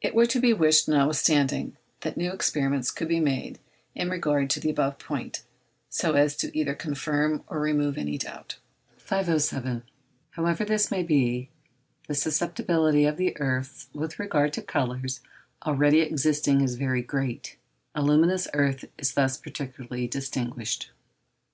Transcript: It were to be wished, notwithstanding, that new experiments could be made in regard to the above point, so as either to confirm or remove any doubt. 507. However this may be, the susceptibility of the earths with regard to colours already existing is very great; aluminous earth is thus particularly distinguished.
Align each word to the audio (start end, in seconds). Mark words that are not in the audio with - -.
It 0.00 0.14
were 0.14 0.24
to 0.24 0.40
be 0.40 0.54
wished, 0.54 0.88
notwithstanding, 0.88 1.76
that 2.00 2.16
new 2.16 2.32
experiments 2.32 2.90
could 2.90 3.06
be 3.06 3.20
made 3.20 3.58
in 3.94 4.08
regard 4.08 4.48
to 4.48 4.60
the 4.60 4.70
above 4.70 4.98
point, 4.98 5.42
so 5.90 6.14
as 6.14 6.42
either 6.54 6.72
to 6.72 6.74
confirm 6.78 7.44
or 7.48 7.60
remove 7.60 7.98
any 7.98 8.16
doubt. 8.16 8.56
507. 8.96 9.82
However 10.30 10.64
this 10.64 10.90
may 10.90 11.02
be, 11.02 11.50
the 12.06 12.14
susceptibility 12.14 13.04
of 13.04 13.18
the 13.18 13.36
earths 13.38 13.88
with 13.92 14.18
regard 14.18 14.54
to 14.54 14.62
colours 14.62 15.20
already 15.66 16.00
existing 16.00 16.62
is 16.62 16.76
very 16.76 17.02
great; 17.02 17.58
aluminous 17.94 18.48
earth 18.54 18.86
is 18.96 19.12
thus 19.12 19.36
particularly 19.36 20.08
distinguished. 20.08 20.92